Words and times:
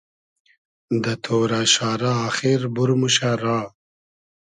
دۂ 1.03 1.13
تۉرۂ 1.23 1.61
شارۂ 1.73 2.11
آخیر 2.27 2.59
بور 2.73 2.89
موشۂ 2.99 3.31
را 3.41 3.57